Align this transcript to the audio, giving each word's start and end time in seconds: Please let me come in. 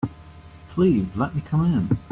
Please 0.71 1.15
let 1.15 1.35
me 1.35 1.41
come 1.47 1.63
in. 1.71 1.99